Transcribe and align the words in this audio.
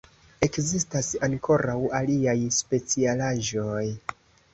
Ekzistas 0.45 1.09
ankoraŭ 1.27 1.75
aliaj 1.99 2.35
specialaĵoj. 2.61 3.85